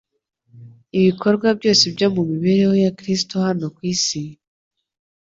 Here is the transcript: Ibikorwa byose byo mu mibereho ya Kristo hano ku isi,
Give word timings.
Ibikorwa 0.99 1.47
byose 1.59 1.83
byo 1.95 2.07
mu 2.15 2.21
mibereho 2.29 2.73
ya 2.85 2.91
Kristo 2.97 3.33
hano 3.45 3.65
ku 3.75 3.81
isi, 3.93 4.21